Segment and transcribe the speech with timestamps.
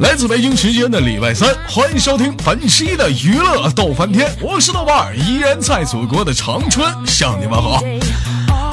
[0.00, 7.82] 来自北京时间的礼拜三，欢迎收听本期的娱乐逗翻天，我是豆瓣儿，依然在祖国的长春向你们好。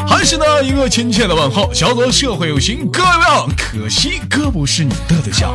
[0.08, 5.52] 还是那一个亲切的问候，小左社会有型哥样，可惜哥不是你的对象。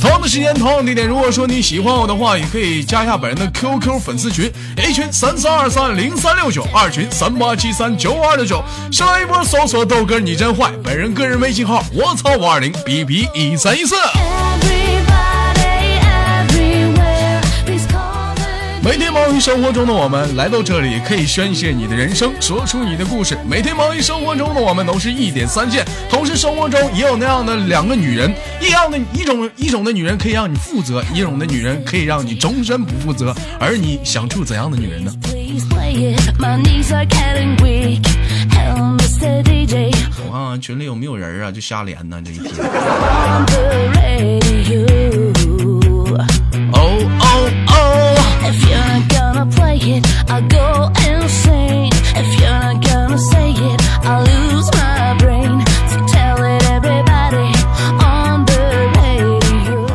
[0.00, 8.62] 同样的时间，同样的地点，如果说你喜欢我的话，也可以加一下本人的 QQ 粉丝群，A 群三三二三零三六九，二群三八七三九五二六九。
[8.92, 13.96] 上来一波搜索豆哥你真坏，本人个人微信号我操五二零 B B 一三一四。
[19.32, 23.34] 忙于生活中的我们来到这里，可以宣泄你的人生，说出你的故事。
[23.48, 33.34] 每天忙于生活中的我们都是一点三线，同时生活中也有那样的两个女人，一样的一种一种的女人可以让你负责，一种的女人可以让你终身不负责。
[33.58, 35.10] 而你想处怎样的女人呢？
[40.26, 41.50] 我看看群里有没有人啊？
[41.50, 42.52] 就瞎连呢这一天。
[46.74, 46.78] 哦
[47.18, 47.72] 哦哦！
[49.72, 49.76] 哎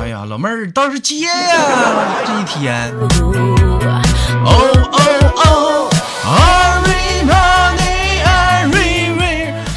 [0.10, 1.30] 呀，老妹儿倒是接呀，
[2.26, 2.92] 这一天。
[2.98, 3.08] 哦
[4.44, 4.56] 哦
[5.36, 5.90] 哦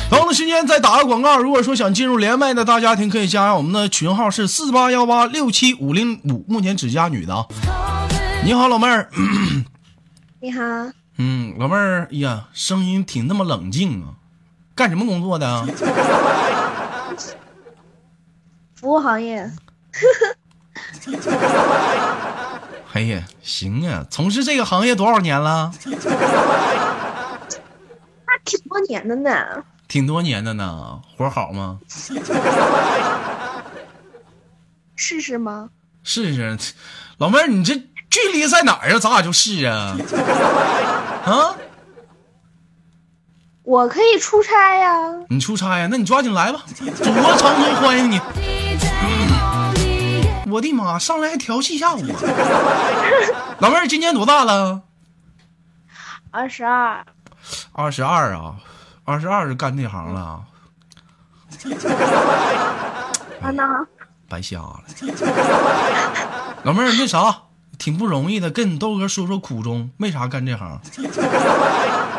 [0.08, 7.44] 同样的时间再打个广告，如果说想进入连麦的大家庭，可以加上我们的群号是四八幺八六七五零五，目前只加女的啊。
[8.42, 9.10] 你好，老妹儿。
[10.42, 10.62] 你好，
[11.18, 14.14] 嗯，老妹儿，哎呀，声音挺那么冷静啊，
[14.74, 15.66] 干什么工作的啊？
[18.74, 19.50] 服务行业。
[22.94, 25.70] 哎呀，行啊，从事这个行业多少年了？
[28.26, 29.62] 那挺多年的呢。
[29.88, 31.78] 挺多年的呢，活好吗？
[34.96, 35.68] 试试吗？
[36.02, 36.56] 试试，
[37.18, 37.76] 老妹儿，你这
[38.10, 38.98] 距离在哪儿啊？
[38.98, 39.96] 咱俩就是啊？
[41.24, 41.54] 啊？
[43.62, 44.98] 我可以出差呀。
[45.28, 45.86] 你出差呀？
[45.90, 48.20] 那你抓紧来吧，祖国长春欢迎你。
[50.50, 52.00] 我的妈，上来还调戏一下我。
[53.60, 54.82] 老妹儿今年多大了？
[56.32, 57.04] 二十二。
[57.72, 58.56] 二十二啊，
[59.04, 60.20] 二十二就干这行了。
[60.20, 60.42] 啊
[63.54, 63.86] 那。
[64.28, 64.80] 白瞎了。
[66.64, 67.42] 老妹儿，那啥，
[67.80, 70.78] 挺不容易的，跟你豆哥说说苦衷，为啥干这行？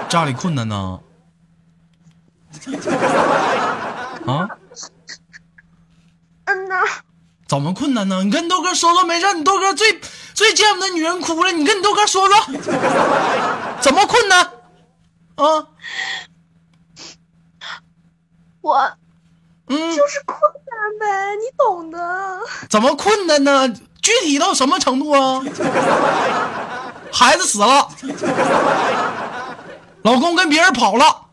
[0.10, 1.00] 家里困难呢？
[4.26, 4.50] 啊？
[6.46, 6.76] 嗯呐。
[7.48, 8.24] 怎么困难呢？
[8.24, 9.34] 你跟豆哥说说没事。
[9.36, 10.02] 你豆哥最
[10.34, 12.36] 最见不得女人哭了，你跟你豆哥说说，
[13.80, 14.44] 怎么困难？
[15.36, 15.68] 啊？
[18.62, 18.92] 我，
[19.68, 22.40] 嗯，就是困难呗，你懂的。
[22.68, 23.72] 怎么困难呢？
[24.02, 25.42] 具体到什么程度啊？
[27.14, 27.88] 孩子死了，
[30.02, 31.26] 老公跟别人跑了，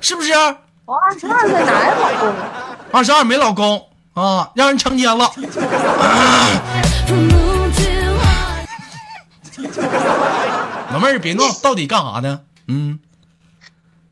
[0.00, 0.32] 是不是？
[0.84, 2.34] 我二十二岁哪有老公？
[2.92, 3.84] 二十二没老公。
[4.14, 4.50] 啊！
[4.54, 5.30] 让人强奸了。
[10.90, 12.40] 老妹儿别闹，到底干啥呢？
[12.66, 12.98] 嗯。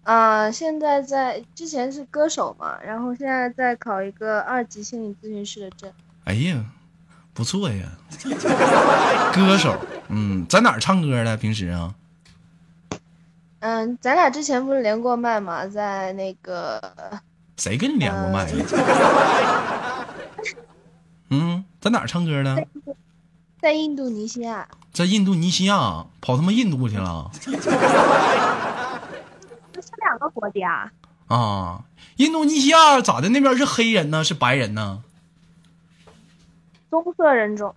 [0.04, 5.90] 啊，现在在之前是歌手嘛，然后现在在考一个二级心理咨询师的证。
[6.26, 6.64] 哎呀，
[7.32, 7.84] 不错呀。
[9.32, 9.78] 歌手，
[10.08, 11.36] 嗯，在哪儿唱歌的？
[11.36, 11.94] 平时啊？
[13.60, 16.80] 嗯，咱俩之前不是连过麦吗，在那个。
[17.56, 18.46] 谁跟你连过麦？
[21.30, 22.56] 嗯， 在哪儿唱歌呢？
[23.60, 24.66] 在印度尼西亚。
[24.92, 27.30] 在印度尼西亚跑他妈印度去了？
[27.32, 27.52] 这
[29.80, 30.90] 是两个国家。
[31.28, 31.84] 啊，
[32.16, 33.28] 印度尼西亚咋的？
[33.28, 35.02] 那边是黑人呢，是白人呢？
[37.02, 37.74] 棕色人种。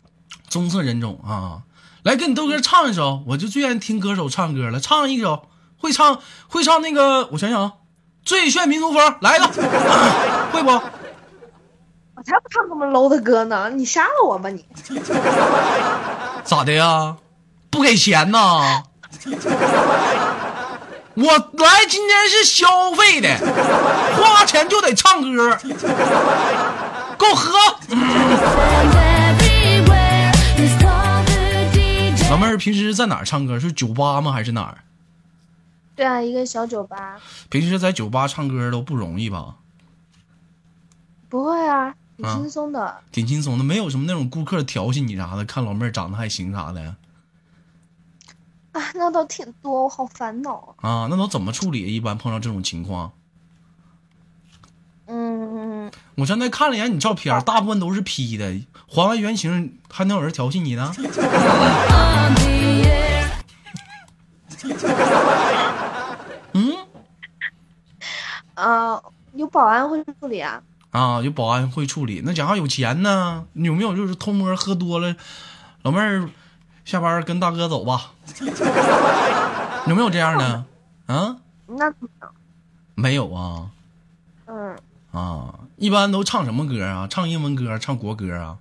[0.50, 1.62] 棕色人种啊！
[2.04, 4.80] 来，跟你豆哥唱一首，我就最愿意听歌手唱歌了。
[4.80, 7.74] 唱一首，会唱会唱那个，我想想啊，
[8.24, 9.48] 最炫民族风，来一个，
[10.52, 10.72] 会不？
[12.16, 13.70] 我才不唱这么 low 的歌呢！
[13.70, 14.66] 你杀了我吧你！
[16.44, 17.16] 咋的呀？
[17.70, 18.84] 不给钱呐？
[21.16, 23.38] 我来今天是消费的，
[24.16, 25.58] 花钱就得唱歌，
[27.18, 27.54] 给我喝。
[32.30, 33.60] 老妹儿平时在哪儿唱歌？
[33.60, 34.32] 是酒吧吗？
[34.32, 34.84] 还是哪儿？
[35.96, 37.20] 对啊，一个小酒吧。
[37.50, 39.56] 平时在酒吧唱歌都不容易吧？
[41.28, 41.96] 不会啊。
[42.18, 46.96] 挺轻松的，挺轻松的，没有什么那种顾客调戏你啥的，看老妹儿长得还行啥的。
[48.74, 50.90] 啊，那倒挺多，我好烦恼啊。
[50.90, 51.96] 啊，那都怎么处理？
[51.96, 53.12] 一般碰到这种情况？
[55.12, 60.94] 嗯，我刚才看了一眼你照片，大部分都是 P 的，还完原形还能有人调戏你呢？
[66.54, 66.76] 嗯
[68.54, 69.02] 啊，
[69.34, 70.62] 有保安会处理啊。
[70.92, 73.46] 啊，有保安会处理，那家伙有钱呢。
[73.54, 75.16] 有没有就是偷摸喝多了，
[75.82, 76.30] 老妹儿
[76.86, 78.12] 下班跟大哥走吧？
[79.88, 80.66] 有没有这样的？
[81.08, 81.92] 啊，那
[82.94, 83.72] 没有啊。
[84.46, 84.76] 嗯，
[85.12, 87.08] 啊，一般都唱什么歌啊？
[87.10, 88.58] 唱英文歌，唱国歌啊？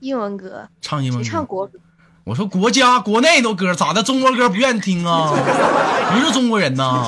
[0.00, 1.78] 英文歌，唱英文歌，唱国歌？
[2.24, 4.02] 我说国家国内的歌咋的？
[4.02, 5.30] 中国歌不愿意听啊？
[6.12, 7.04] 不是中国人呐？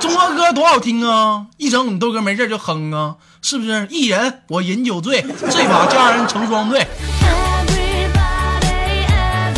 [0.00, 1.46] 中国歌多好听啊！
[1.56, 3.86] 一整你豆哥没事就哼啊，是不是？
[3.90, 6.86] 一人我饮酒醉，醉把佳人成双对。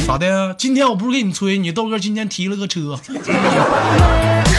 [0.06, 0.54] 咋的？
[0.54, 2.98] 今天我不是给你吹，你豆哥今天提了个车，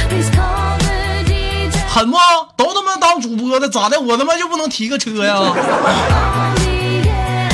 [2.02, 2.18] 狠不？
[2.58, 4.02] 都他妈当主播的，咋的？
[4.02, 5.40] 我他妈就不能提个车呀？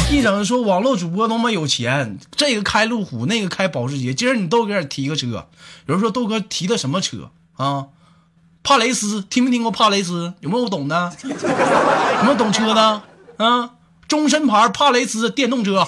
[0.10, 4.14] 一整说网络主播他妈有钱，这个开路虎，那个开保时捷。
[4.14, 5.48] 今儿你豆哥也提个车，
[5.88, 7.88] 有人说豆哥提的什么车啊？
[8.64, 10.34] 帕雷斯，听没听过帕雷斯？
[10.40, 11.12] 有没有懂的？
[11.24, 13.02] 有没有懂车的？
[13.36, 13.72] 啊，
[14.08, 15.86] 终身牌帕雷斯电动车。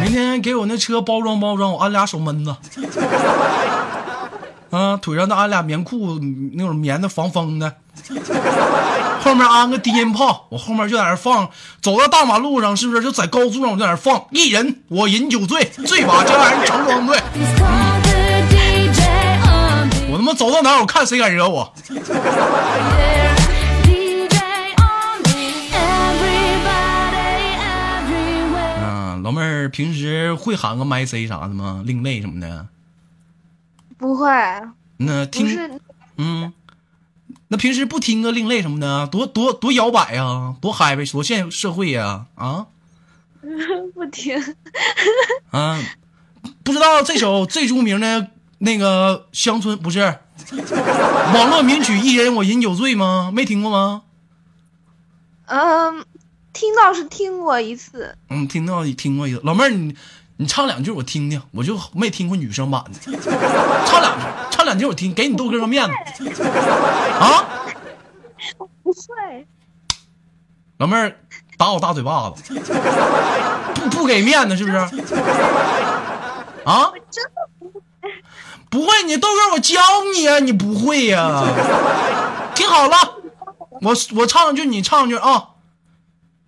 [0.00, 2.56] 明天给我那车包装包装，我安俩手闷子。
[4.76, 6.18] 啊，腿上再安俩棉裤，
[6.52, 7.76] 那种棉的防风的。
[9.24, 11.48] 后面安个低音炮，我后面就在那放。
[11.80, 14.26] 走到大马路上，是不是就在高速上我就在那放？
[14.30, 17.18] 一人我饮酒醉，醉把佳人成双对。
[20.10, 21.72] 我他妈走到哪儿，我看谁敢惹我。
[28.78, 31.82] 嗯， 老妹儿平时会喊个麦 C 啥的吗？
[31.86, 32.66] 另类什么的？
[33.98, 34.28] 不会，
[34.98, 35.80] 那听
[36.16, 36.52] 嗯，
[37.48, 42.66] 那平时不听个另类什么的，多多多摇摆呀，多嗨呗，多现社会呀，啊
[43.94, 44.36] 不听。
[45.50, 45.78] 啊，
[46.62, 48.28] 不知道这首最著名的
[48.58, 50.18] 那个乡村不是
[51.34, 53.30] 网络名曲《一人我饮酒醉》吗？
[53.32, 54.02] 没听过吗？
[55.46, 56.04] 嗯，
[56.52, 58.16] 听到是听过一次。
[58.28, 59.40] 嗯，听到听过一次。
[59.44, 59.94] 老妹儿，你
[60.38, 62.98] 你唱两句我听听，我就没听过女生版的，
[63.86, 66.28] 唱两句，唱两句我听，给你豆哥个面子
[67.18, 67.42] 啊！
[68.82, 69.46] 不会，
[70.78, 71.18] 老妹儿
[71.56, 72.52] 打我大嘴巴子，
[73.74, 74.76] 不不给面子是不是？
[74.76, 74.90] 啊？
[77.10, 77.80] 真的不会。
[78.68, 79.80] 不会，你豆哥我教
[80.14, 81.42] 你啊，你不会呀、
[82.54, 82.96] 听好了，
[83.80, 85.52] 我我唱一句，你唱一句啊。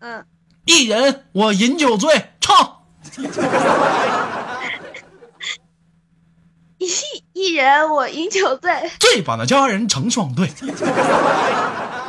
[0.01, 0.27] 嗯，
[0.67, 2.78] 一人我饮酒醉，唱。
[6.79, 6.87] 一
[7.33, 8.71] 一人我饮酒醉，
[9.01, 10.49] 醉把那佳人成双对，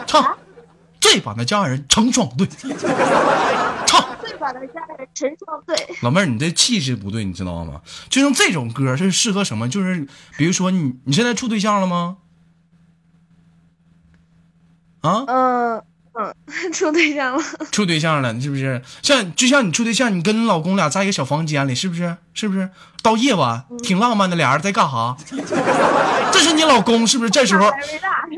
[0.06, 0.38] 唱。
[1.02, 2.46] 醉把那佳人成双对，
[3.88, 4.16] 唱。
[4.22, 5.76] 醉把那佳人成双对。
[6.02, 7.82] 老妹儿，你这气势不对，你知道吗？
[8.10, 9.68] 就像这种歌是适合什么？
[9.70, 12.18] 就是比如说你你现在处对象了吗？
[15.02, 15.24] 啊？
[15.28, 16.34] 嗯嗯，
[16.74, 17.44] 处对象了。
[17.72, 18.82] 处对象了，是不是？
[19.02, 22.16] 像就像你处对象，你跟你老公俩在一个小房间里，是不是？
[22.34, 22.70] 是不是？
[23.02, 25.16] 到夜晚挺浪漫的，俩人在干啥？
[26.32, 27.30] 这是你老公，是不是？
[27.30, 27.72] 这时候，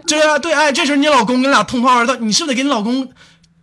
[0.07, 3.11] 对啊，对，哎，这时候你老公跟俩通话儿的，你是不是得给你老公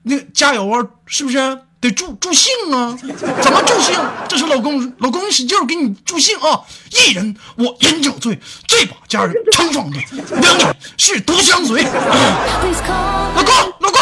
[0.04, 0.84] 那个加油啊？
[1.06, 1.38] 是不是？
[1.80, 2.99] 得助助兴啊？
[3.40, 3.94] 怎么助兴？
[4.28, 6.61] 这是老公，老公使劲给你助兴啊！
[6.90, 10.04] 一人我饮酒醉，醉把佳人成双对，
[10.40, 11.82] 两人是独相随。
[11.82, 14.00] 老公，老公，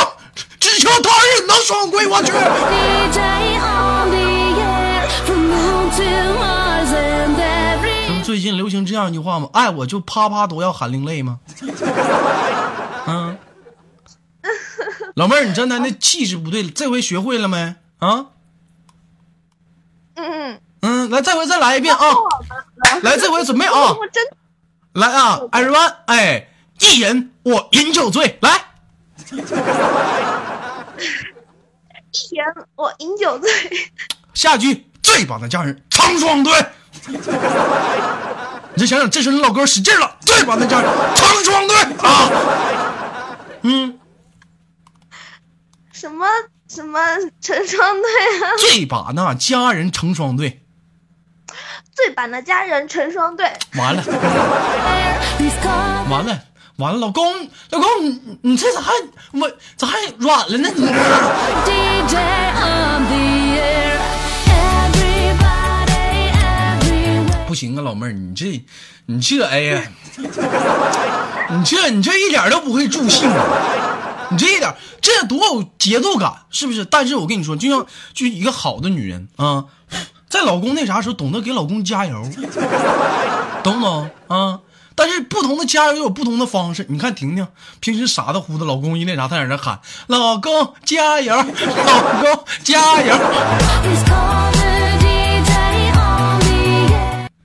[0.58, 2.32] 只求他日能双归，我去。
[8.22, 9.48] 最近流行这样一句话吗？
[9.52, 11.38] 爱我就啪啪都要喊另类吗？
[15.16, 17.74] 嗯，老妹儿，你刚才那气势不对，这回学会了没？
[17.98, 18.26] 啊，
[20.14, 22.00] 嗯，嗯，来，这回再来一遍啊！
[23.02, 23.92] 来，这回准备啊！
[23.92, 24.22] 我真
[24.92, 26.48] 来啊，everyone，哎，
[26.80, 28.60] 一人我饮酒醉，来，
[32.12, 33.50] 一人我饮酒醉，
[34.34, 36.52] 下句醉把的家人成双对。
[37.08, 37.16] 你
[38.82, 42.30] 再想想，这时候你老哥使劲了，醉把的家人成双对啊！
[43.62, 43.98] 嗯，
[45.92, 46.26] 什么
[46.68, 46.98] 什么
[47.40, 48.10] 成双对
[48.42, 48.56] 啊？
[48.58, 50.62] 醉把那佳人成双对，
[51.94, 53.52] 最把那家人成双对。
[53.76, 54.02] 完了，
[56.10, 56.42] 完了，
[56.78, 58.92] 完了，老公，老公，你你这咋还
[59.32, 60.68] 我咋还软了呢？
[60.74, 60.82] 你
[67.46, 68.64] 不行啊，老妹儿，你这
[69.06, 69.82] 你这哎呀，
[70.18, 74.05] 你这你这一点都不会助兴啊！
[74.30, 76.84] 你这一点这多有节奏感，是不是？
[76.84, 79.66] 但是我跟你说，就像就一个好的女人啊，
[80.28, 82.22] 在老公那啥时候懂得给老公加油，
[83.62, 84.60] 懂不懂啊？
[84.98, 86.86] 但是不同的加油有不同的方式。
[86.88, 87.46] 你看婷婷
[87.80, 91.44] 平时傻的乎的，老公一那啥，她在那喊“老公加油，老
[92.22, 93.14] 公加油”。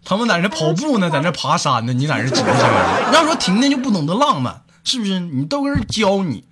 [0.06, 3.14] 他们在那跑步呢，在那爬山呢，你在那挤加油。
[3.14, 5.20] 要说婷婷就不懂得浪漫，是不是？
[5.20, 6.46] 你都跟人教你，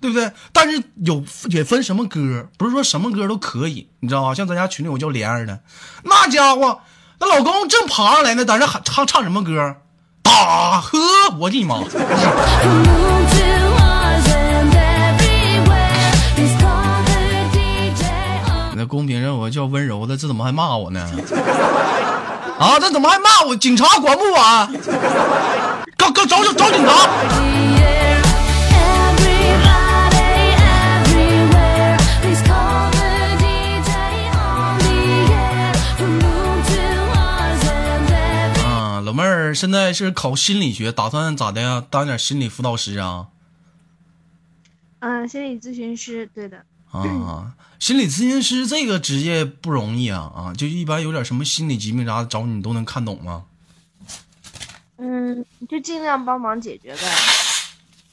[0.00, 0.32] 对不对？
[0.52, 4.34] 但是有也分什么歌，不是说什么歌都可以，你知道吧？
[4.34, 5.60] 像咱家群里我叫莲儿的，
[6.04, 6.80] 那家伙，
[7.20, 9.76] 那老公正爬上来呢，在那喊唱唱什么歌？
[10.22, 10.98] 打呵，
[11.38, 11.80] 我的妈！
[18.76, 21.08] 那公屏上我叫温柔的，这怎么还骂我呢？
[22.58, 23.54] 啊，这怎么还骂我？
[23.54, 24.72] 警察管不管？
[25.96, 26.92] 告告找找找警察！
[38.64, 41.84] 啊，老妹儿现在是考心理学，打算咋的呀？
[41.88, 43.28] 当点心理辅导师啊？
[44.98, 46.64] 嗯，心理咨询师，对的。
[46.90, 50.52] 啊，心理咨询师这个职业不容易啊啊！
[50.56, 53.44] 就一般有点什么心理疾病啥的找你都能看懂吗？
[54.96, 57.00] 嗯，就尽量帮忙解决呗。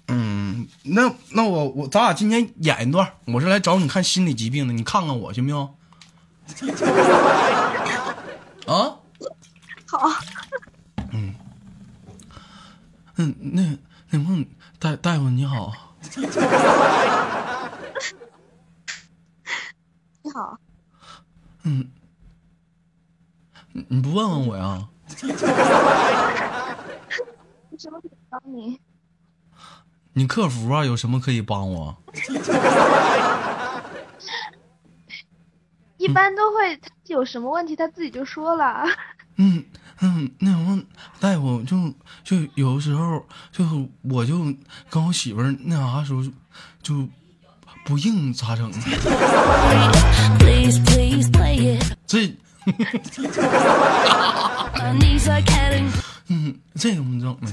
[0.10, 5.70] 嗯，那那我我咱俩今天演一段，我是来找你看心理疾病的，你看看我行不行？
[8.68, 9.00] 啊？
[9.88, 10.10] 好。
[11.12, 11.34] 嗯
[13.16, 13.78] 嗯，那
[14.10, 14.46] 那梦
[14.78, 15.74] 大大夫你好。
[20.36, 20.60] 你好，
[21.64, 21.90] 嗯，
[23.72, 24.86] 你不问问我呀？
[27.72, 28.78] 有什么可以帮你？
[30.12, 31.96] 你客服啊，有什么可以帮我？
[35.96, 36.78] 一般都会，
[37.08, 38.84] 有什么问题他自己就说了。
[39.38, 39.64] 嗯
[40.02, 40.84] 嗯，那什么，
[41.22, 41.94] 大夫就
[42.26, 43.64] 就有的时候，就
[44.02, 44.54] 我就
[44.90, 46.22] 跟我媳妇儿那啥时候
[46.82, 47.08] 就。
[47.86, 48.72] 不硬咋整？
[52.08, 52.36] 这，
[56.28, 57.52] 嗯，这怎么整呢？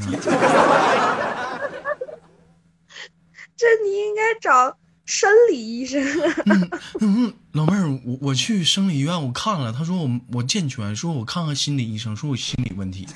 [3.54, 4.74] 这你应该找
[5.04, 6.02] 生理医生。
[6.46, 6.70] 嗯
[7.00, 13.06] 嗯，老妹儿，我我去生理医院我看了，他说我我健全，说我看看心理医生，说我心理问题。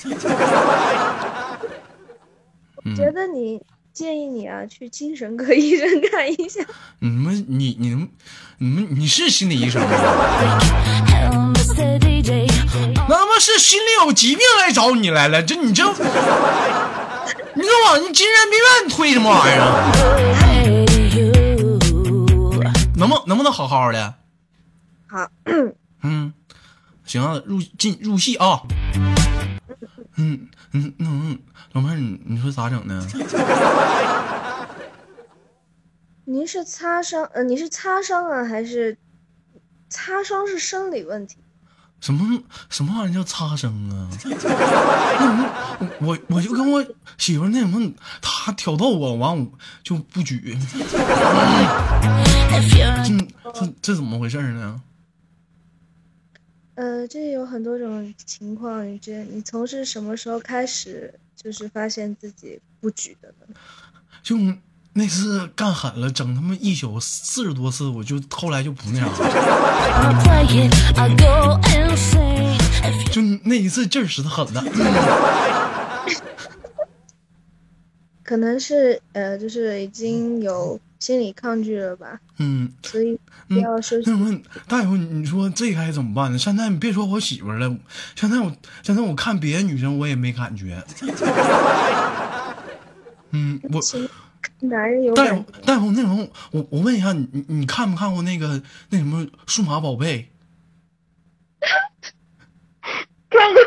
[2.94, 3.58] 觉得你。
[3.96, 6.60] 建议你啊，去精神科 医生看一下。
[6.98, 8.06] 你们，你，你们，
[8.58, 9.88] 你们，你是心理医生吗？
[13.08, 15.42] 那他妈是心里有疾病来找你来了？
[15.42, 15.96] 这你这，你
[17.62, 19.64] 这往你精神病院推什么玩意儿？
[22.98, 24.14] 能不能不能好好的？
[25.08, 25.26] 好。
[26.02, 26.34] 嗯，
[27.06, 28.60] 行啊，入进入戏啊。
[30.16, 31.38] 嗯嗯嗯，
[31.72, 33.06] 老妹儿，你你说咋整呢？
[36.24, 38.96] 您是擦伤，呃，你是擦伤啊，还是
[39.88, 41.36] 擦伤是生理问题？
[41.98, 44.10] 什么什么玩意儿叫擦伤啊？
[45.80, 46.84] 那我我就跟我
[47.16, 49.46] 媳妇那什么，她挑逗我，完我
[49.82, 50.58] 就不举。
[53.04, 53.18] 这
[53.52, 54.80] 这这怎么回事呢？
[56.76, 58.86] 呃，这有很多种情况。
[58.86, 63.46] 你这你从是什么时候开始就是发现自己不举的呢？
[64.22, 64.36] 就
[64.92, 69.16] 那次干狠了，整他妈一宿四十多次，我就后来就不那样了。
[73.10, 74.62] 就那一次劲儿使的狠了。
[78.22, 80.78] 可能是呃，就是已经有。
[80.98, 82.18] 心理抗拒了吧？
[82.38, 84.10] 嗯，所以不要休息。
[84.10, 86.38] 那大夫，你说这该怎么办呢？
[86.38, 87.76] 现在你别说我媳妇了，
[88.14, 90.82] 现在我现在我看别的女生我也没感觉。
[93.30, 93.80] 嗯，我
[94.60, 100.30] 男人有大夫，大夫，那什么，我我问一下你，你你看没看过那个那什么数码宝贝？
[103.28, 103.60] 看过。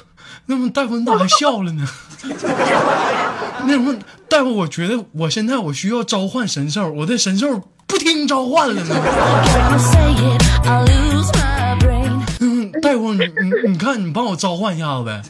[0.48, 1.88] 那么大夫，你咋还笑了呢？
[3.66, 3.96] 那什么，
[4.28, 8.94] 大夫，我觉得我现在我需要召唤神兽，我的神兽不听召唤了呢。
[12.40, 15.22] 嗯，大夫，你你你看，你帮我召唤一下子呗。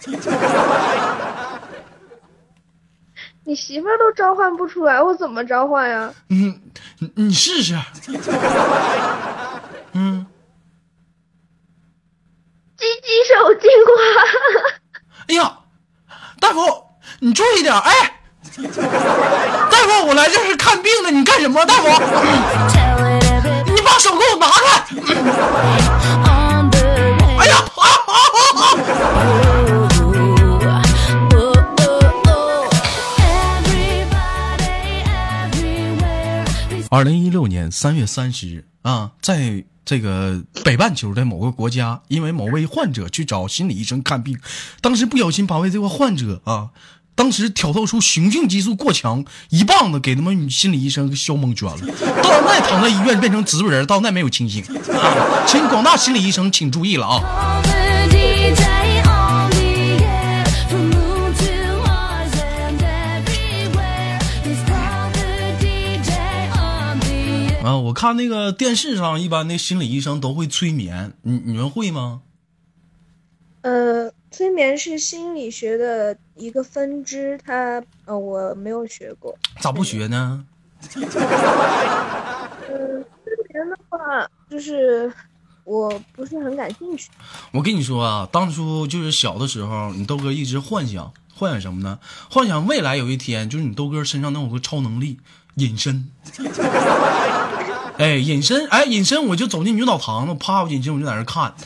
[3.45, 6.12] 你媳妇都召唤不出来，我怎么召唤呀？
[6.31, 6.61] 嗯，
[6.99, 7.79] 你你试试。
[9.93, 10.26] 嗯。
[12.76, 13.91] 鸡鸡手进化。
[17.19, 18.13] 你注意点，哎，
[19.71, 21.89] 大夫，我来这是看病的，你干什么，大夫？
[23.75, 24.85] 你把手给我拿开！
[27.39, 28.65] 哎呀，啊啊啊啊！
[36.91, 44.39] 二零一六年三月三十日啊，在这个北半球的某个国家，因为某位患者去找心理医生看病，
[44.83, 46.71] 当时不小心把位这个患者啊，
[47.17, 51.79] 当时挑逗出雄性激素过强，一棒子给他们心理医生给削蒙圈了，
[52.23, 54.63] 到那躺在医院变成植物人，到那没有清醒。
[55.49, 57.63] 请广大心理医生请注意了啊！
[67.65, 72.21] 啊，我看那个电视上，一般那心理医生都会催眠，你你们会吗？
[73.63, 79.35] 呃，催眠是心理学的一个分支，它呃我没有学过。
[79.61, 80.45] 咋不学呢？
[80.95, 81.00] 嗯，
[83.25, 85.11] 催眠的话，就是
[85.64, 87.09] 我不是很感兴趣。
[87.50, 91.99] 我跟你说啊，当初就是小的时候，你豆哥一直幻想，幻想什么呢？
[92.31, 95.19] 幻想未来有一天，就是你豆哥身上能有个超能力，
[95.55, 96.11] 隐身。
[97.97, 101.55] 哎，隐身，哎，隐身，我就走进女澡堂子，啪，我隐身，我就在那看。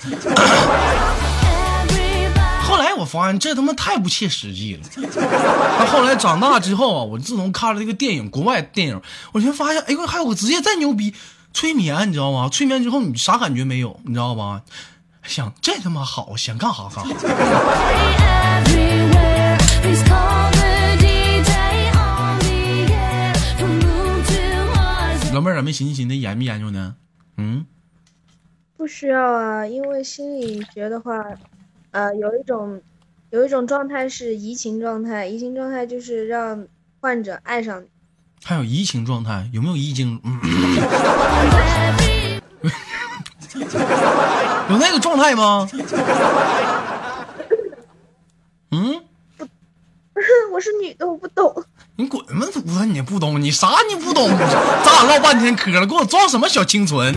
[3.00, 4.82] 我发现这他妈太不切实际了。
[5.16, 9.00] 那后来长大之后啊，我自从看了这个电影，国外电影，
[9.32, 11.14] 我就发现，哎呦，还有个职业再牛逼，
[11.52, 12.48] 催眠，你知道吗？
[12.48, 14.62] 催眠之后你啥感觉没有，你知道吧？
[15.22, 17.10] 想这他妈好，想干啥干啥。
[25.32, 26.96] 老妹儿咋没寻思寻思研没研究呢？
[27.36, 27.64] 嗯，
[28.76, 31.24] 不需要啊，因为心理学的话，
[31.92, 32.82] 呃，有一种
[33.30, 36.66] 有一种状态是移情状态，移情状态就是让
[37.00, 37.86] 患者爱上你。
[38.42, 40.20] 还有移情状态，有没有移情？
[44.68, 45.68] 有那个状态吗？
[48.72, 49.00] 嗯，
[50.52, 51.64] 我是女的，我不懂。
[51.96, 52.86] 你滚吧，犊子！
[52.86, 54.28] 你不懂，你啥你不懂？
[54.28, 57.14] 咱俩唠半天嗑了，给我装什么小清纯？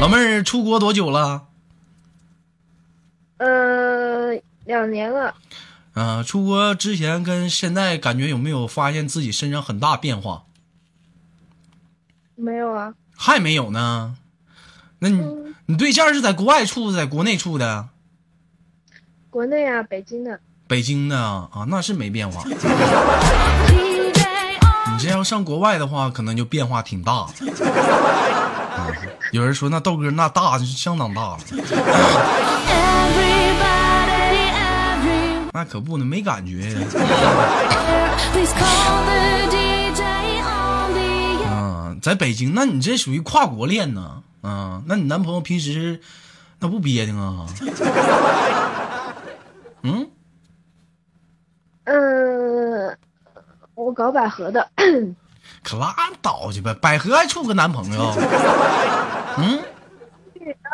[0.00, 1.49] 老妹儿出国多久了？
[3.40, 5.34] 呃，两年了。
[5.94, 10.44] 嗯，出国之前跟现在感觉有没有发现自己身上很大变化？
[12.36, 12.92] 没有啊。
[13.16, 14.14] 还没有呢？
[14.98, 15.24] 那你
[15.64, 17.88] 你对象是在国外处的，在国内处的？
[19.30, 20.38] 国内啊，北京的。
[20.68, 22.44] 北京的啊，那是没变化。
[24.92, 27.26] 你这要上国外的话，可能就变化挺大。
[29.32, 31.38] 有人说那豆哥那大相当大了。
[35.52, 36.62] 那可不呢，没感觉。
[41.46, 44.22] 啊，在北京，那你这属于跨国恋呢？
[44.42, 46.00] 啊，那你男朋友平时
[46.60, 47.46] 那不憋挺啊？
[49.82, 50.08] 嗯。
[51.84, 52.96] 嗯，
[53.74, 54.70] 我搞百合的，
[55.64, 56.72] 可拉倒去吧！
[56.80, 58.00] 百合还处个男朋友？
[59.38, 59.58] 嗯，
[60.62, 60.70] 啊。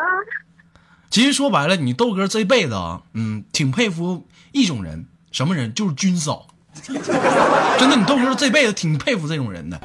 [1.09, 5.73] 其实说白了，你豆哥这辈子啊，嗯，挺佩服一种人，什么人？
[5.73, 6.47] 就是军嫂。
[6.87, 9.79] 真的，你豆哥这辈子挺佩服这种人的。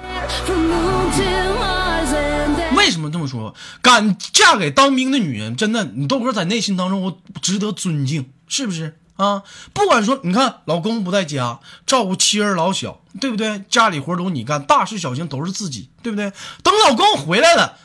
[2.76, 3.54] 为什么这么说？
[3.80, 8.98] 敢嫁给当兵的女人，真的，你豆哥在内心当中，我值得尊敬，是不是？
[9.16, 13.62] 啊，不管说，你看老公不在家照顾妻儿老小，对不对？
[13.68, 16.32] 家里活都你干，大事小情都是自己，对不对？
[16.62, 17.76] 等老公回来了，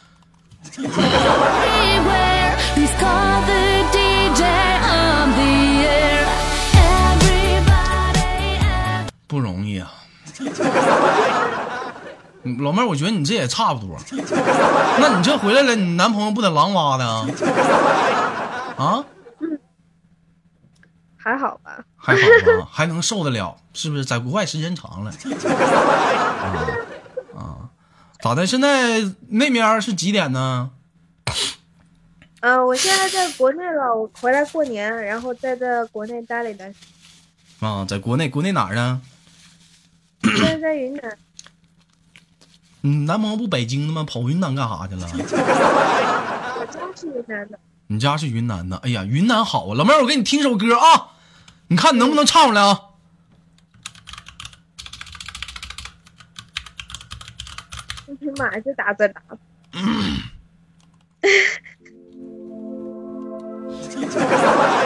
[12.59, 13.97] 老妹儿，我觉得你这也差不多。
[14.99, 17.27] 那你这回来了，你男朋友不得狼哇的啊？
[18.77, 19.03] 啊？
[21.17, 22.21] 还好吧，还好
[22.61, 24.05] 吧，还能受得了，是不是？
[24.05, 25.11] 在国外时间长了，
[27.35, 27.67] 啊，
[28.21, 28.47] 咋的？
[28.47, 30.69] 现在那边是几点呢？
[32.39, 37.67] 嗯，我现在在国内了，我回来过年，然后再在国内待了一段时间。
[37.67, 39.01] 啊，在国内，国内哪儿呢？
[40.23, 41.17] 现在在云南。
[42.81, 44.03] 你男朋友不北京的吗？
[44.03, 45.07] 跑云南干啥去了？
[46.59, 47.59] 我家是云南的。
[47.87, 48.77] 你家是云南的？
[48.77, 51.11] 哎呀，云南好啊，老妹儿，我给你听首歌啊。
[51.69, 52.79] 你看你能不能唱出来啊？
[58.07, 59.21] 你他妈这打字打。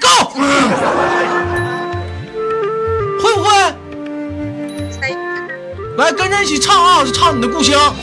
[0.00, 0.08] go
[3.20, 3.48] 会不会？
[5.96, 7.94] 来跟着一起唱啊唱你的故乡。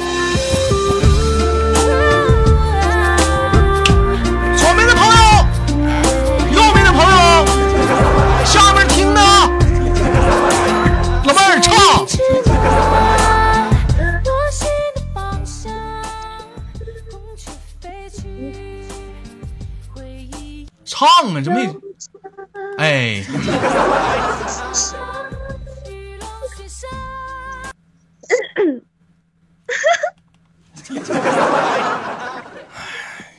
[22.78, 23.24] 哎。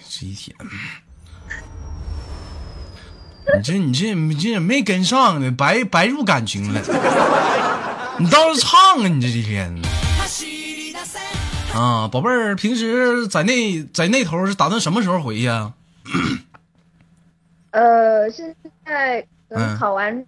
[0.09, 0.57] 这一天，
[3.57, 6.81] 你这你这你这也没跟上呢，白白入感情了。
[8.19, 9.83] 你倒是唱啊，你这几天。
[11.75, 15.73] 啊，宝贝儿，平时在那在那头是打算什么时候回去啊？
[17.71, 20.25] 呃，现在等考完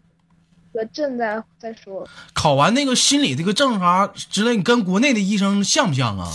[0.72, 2.06] 个证再再说。
[2.32, 6.28] 考完那个心理这个证啥之类，你跟国内的医生像不像啊？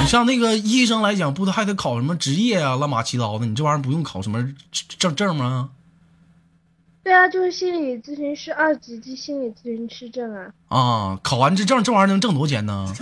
[0.00, 3.46] 你像那个医生来讲，不都还得考什么执业啊，乱码七糟的？
[3.46, 4.46] 你这玩意儿不用考什么
[4.98, 5.70] 证证吗？
[7.02, 10.50] 对啊，就是心理咨询师二级及心理咨询师证啊。
[10.68, 12.92] 啊，考完这证，这玩意儿能挣多少钱呢？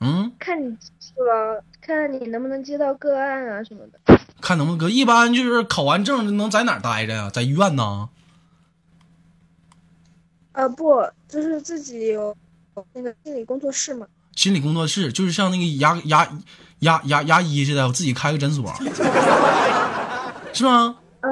[0.00, 4.18] 嗯，看你技术了，看你能不能接到个案啊什么的。
[4.40, 7.30] 看能不能搁，一般就是考完证能在哪儿待着呀？
[7.30, 8.08] 在医院呢？
[10.50, 12.36] 呃，不，就是自己有
[12.92, 14.04] 那个心理工作室嘛。
[14.34, 16.28] 心理工作室就是像那个牙牙
[16.80, 18.74] 牙牙牙医似的，我自己开个诊所，
[20.52, 20.96] 是吗？
[21.20, 21.30] 呃，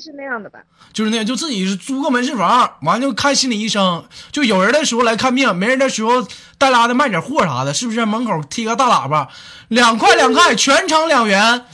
[0.00, 0.58] 是那样的吧？
[0.92, 4.04] 就是那样，就自己是租个门市房，完就看心理医生。
[4.32, 6.26] 就有人的时候来看病，没人的时候
[6.58, 8.04] 带拉的卖点货啥的，是不是？
[8.06, 9.28] 门口贴个大喇叭，
[9.68, 11.64] 两块两块，全场两元，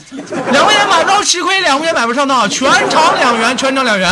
[0.51, 4.11] 两块钱买不着吃亏，两块钱买不上当，全场两元，全场两元。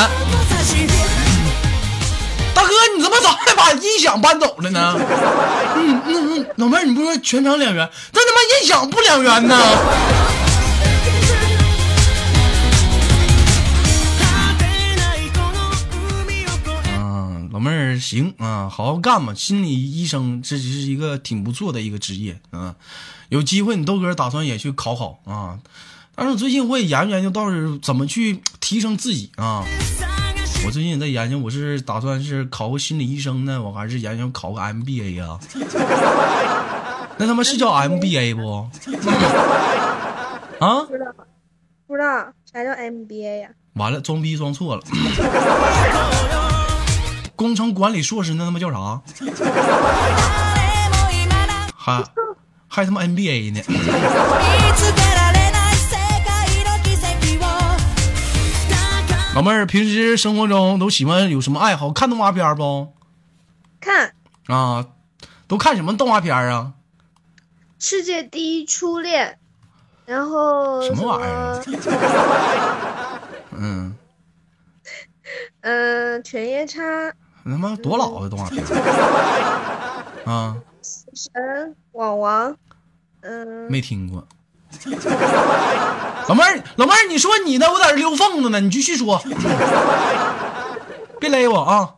[2.55, 4.96] 大哥，你怎么早还把音响搬走了呢？
[5.77, 9.59] 嗯嗯嗯，老妹，你不说全场两元，这他妈音响不两元呢？
[17.98, 19.35] 行啊，好好干吧。
[19.35, 22.74] 心理医生这是一个挺不错的一个职业啊，
[23.28, 25.59] 有机会你豆哥打算也去考考啊。
[26.14, 29.64] 但是我最近我也研究研究，到底怎么去提升自己啊。
[30.64, 35.38] 我最近也在研究，我是打算是考个心理医生呢，我还是研究考个 MBA 呀？
[37.18, 38.68] 那他妈是叫 MBA 不？
[40.64, 40.83] 啊？
[40.85, 41.12] 不知道，
[41.87, 43.48] 不知道啥叫 MBA 呀？
[43.74, 44.83] 完了，装逼装错了。
[47.37, 49.01] 工程管理硕士那他妈叫啥？
[51.77, 52.05] 还
[52.68, 53.61] 还他妈 NBA 呢？
[59.35, 61.90] 老妹儿平时生活中都喜欢有什么爱好？
[61.92, 62.94] 看动画片不？
[63.81, 64.14] 看
[64.47, 64.87] 啊，
[65.49, 66.75] 都看什么动画片啊？
[67.81, 69.38] 世界第一初恋，
[70.07, 71.61] 然后什么玩意儿？
[73.51, 73.97] 嗯
[75.62, 76.81] 嗯，犬夜叉。
[77.44, 78.64] 他妈多老的动画片
[80.24, 80.57] 啊！
[81.14, 82.57] 神网王，
[83.20, 84.26] 嗯，没听过。
[86.26, 87.70] 老妹儿，老妹儿，你说你呢？
[87.70, 89.22] 我在这溜缝子呢，你继续说，
[91.20, 91.94] 别勒我啊！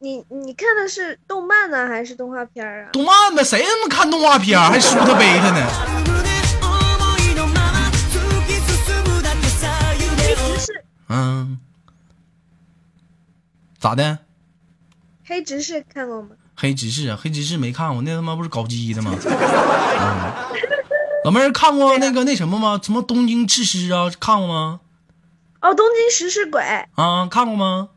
[0.00, 2.88] 你你看的是动漫呢，还是动画片啊？
[2.92, 5.66] 动漫呗，谁他妈看动画片还输他背他呢？
[11.08, 11.58] 嗯。
[13.78, 14.18] 咋的？
[15.24, 16.30] 黑执事看过吗？
[16.56, 19.14] 黑执事啊，黑执事没看过，那他妈不是搞基的吗？
[21.24, 22.80] 老妹儿看过那个那什么吗？
[22.82, 24.10] 什么东京赤尸啊？
[24.18, 24.80] 看过吗？
[25.60, 26.62] 哦，东京食尸鬼
[26.94, 27.90] 啊，看过吗？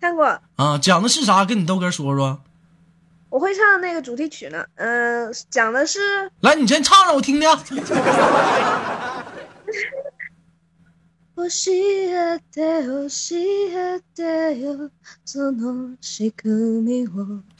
[0.00, 1.44] 看过啊，讲的是啥？
[1.44, 2.40] 跟你豆哥说说。
[3.30, 6.30] 我会唱那个主题曲呢，嗯，讲的是……
[6.40, 7.48] 来，你先唱唱我听听。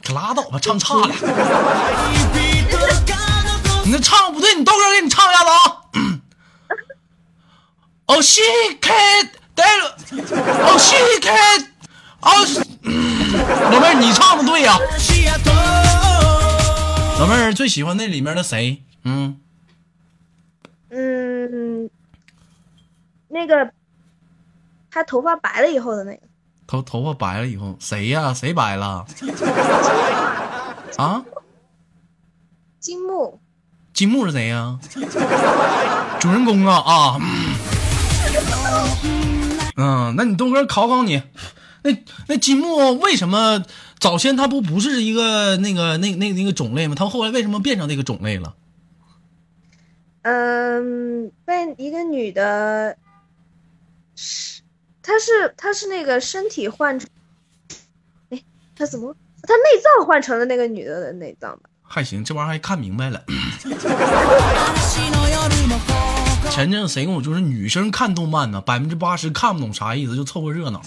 [0.03, 1.07] 可拉倒吧，唱差了。
[3.85, 5.55] 你那唱不对，你豆哥给你唱一下子啊。
[8.07, 8.41] 哦，西
[8.81, 9.23] 开
[9.55, 11.57] 带了，哦，西开，
[12.21, 12.31] 哦，
[13.71, 14.77] 老妹儿你唱的对呀。
[17.19, 18.83] 老妹儿最喜欢那里面的谁？
[19.05, 19.39] 嗯
[20.89, 21.89] 嗯。
[23.29, 23.71] 那个，
[24.91, 26.21] 他头发白了以后的那个，
[26.67, 28.33] 头头发白了以后，谁呀？
[28.33, 29.05] 谁白了？
[30.97, 31.23] 啊？
[32.79, 33.39] 金木。
[33.93, 34.79] 金木是谁呀？
[36.19, 37.19] 主人公啊啊！
[39.75, 41.21] 嗯，那你东哥考考你，
[41.83, 41.91] 那
[42.27, 43.63] 那金木为什么
[43.99, 46.95] 早先他不不是一个那个那那那个种类吗？
[46.95, 48.55] 他后来为什么变成那个种类了？
[50.21, 52.95] 嗯，被一个女的，
[54.21, 54.61] 是，
[55.01, 57.07] 他是他是那个身体换成，
[58.31, 58.43] 哎，
[58.75, 61.69] 他怎么他内脏换成了那个女的的内脏吧？
[61.81, 63.23] 还行，这玩意儿还看明白了。
[66.51, 68.59] 前阵子谁跟我说是女生看动漫呢？
[68.59, 70.81] 百分之八十看不懂啥意思，就凑个热闹。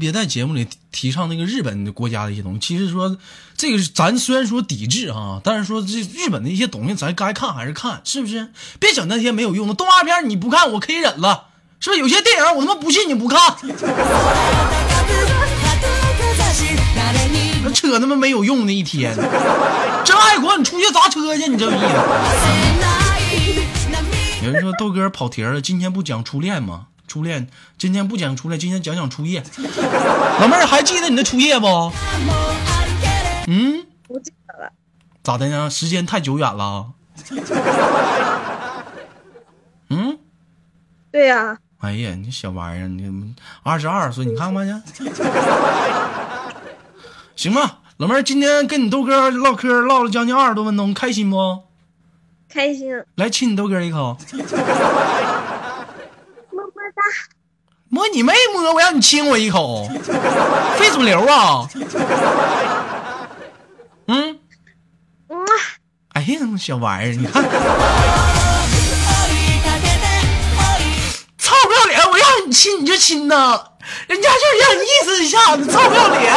[0.00, 2.58] 别在节目里提倡那个日本的国家的一些东西？
[2.60, 3.16] 其实说
[3.56, 8.48] 这个咱虽然说抵制啊，但是说这日本的一些东西咱该看还是看，是不是？
[8.80, 11.44] 别整那些没有用的动画片，你不看我可以忍了，
[11.78, 12.00] 是不是？
[12.00, 13.38] 有些电影我他妈不信你不看，
[17.72, 19.14] 扯他妈没有用的一天。
[20.04, 21.86] 真爱国，你出去砸车去，你这意思？
[24.42, 26.86] 有人说豆哥跑题了，今天不讲初恋吗？
[27.10, 29.42] 初恋，今天不讲初恋，今天讲讲初夜。
[30.38, 31.66] 老妹儿还记得你的初夜不？
[33.48, 34.70] 嗯，不记得了。
[35.20, 35.68] 咋的呢？
[35.68, 36.92] 时间太久远了。
[39.88, 40.16] 嗯，
[41.10, 41.58] 对呀。
[41.80, 45.02] 哎呀，你小玩意儿，你二十二岁，你看看去。
[47.34, 51.64] 行吧，老妹儿，今天跟你豆哥唠嗑唠了将近二十多分钟，开心不？
[52.48, 53.02] 开心。
[53.16, 54.16] 来亲你豆哥一口。
[57.88, 58.72] 摸你妹摸！
[58.72, 59.90] 我让你亲我一口，
[60.78, 61.68] 非主流啊！
[64.06, 64.38] 嗯，
[66.12, 67.42] 哎呀，小玩意儿，你看，
[71.38, 72.00] 操不要脸！
[72.10, 73.60] 我让你亲你就亲呐，
[74.06, 76.32] 人家就是让你意思一下子，操不要脸！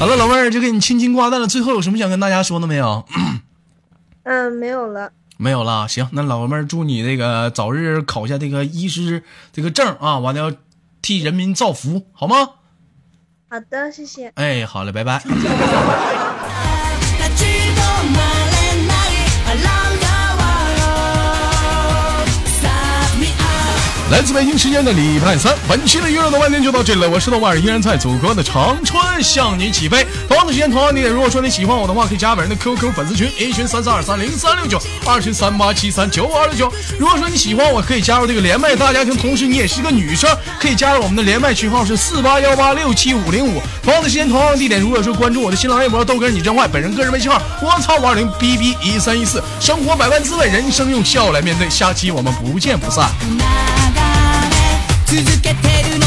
[0.00, 1.46] 好了，老妹儿就给你亲亲挂断了。
[1.48, 3.04] 最后有什么想跟大家说的没有？
[4.24, 5.10] 嗯，没有了。
[5.40, 9.22] 没有了，行，那老妹儿祝你这个早日考下这个医师
[9.52, 10.56] 这个证啊，完了要
[11.00, 12.36] 替人民造福，好吗？
[13.48, 14.32] 好的，谢谢。
[14.34, 15.22] 哎，好嘞，拜拜。
[24.10, 27.10] 来自北京时间的礼拜三，本期的娱乐的万天就到这里了。
[27.10, 30.06] 我是豆瓣，依然在祖国的长春向你起飞。
[30.47, 31.11] 同样的时间，同样地点。
[31.11, 36.71] 如果说你喜欢我的话，可以加本人的 QQ 粉丝群，A 群三三二三零三六九，二群三八七三九五二六九。
[36.97, 43.61] 如果说你喜欢我，可以加入这个连麦大家庭，同时你也是个女生，可以加入我们的连麦群号是四八幺八六七五零五。
[43.83, 44.79] 同样的时间，同样的地点。
[44.81, 49.43] 如果说关注我的新浪微博豆哥你真坏，本人个人微信号我操五二零 B B 一三一四。
[49.59, 51.69] 生活百般滋味，人生用笑来面对。
[51.69, 53.09] 下期我们不见不散。
[55.05, 56.05] 続けてるの